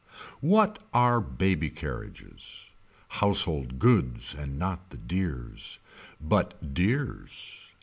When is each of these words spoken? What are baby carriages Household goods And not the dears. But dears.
What 0.39 0.83
are 0.95 1.21
baby 1.21 1.69
carriages 1.69 2.71
Household 3.07 3.77
goods 3.77 4.33
And 4.33 4.57
not 4.57 4.89
the 4.89 4.97
dears. 4.97 5.77
But 6.19 6.73
dears. 6.73 7.71